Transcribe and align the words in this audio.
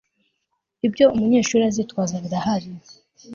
ibyo 0.87 1.05
umunyeshuri 1.15 1.63
azitwaza 1.69 2.15
birahari 2.23 2.69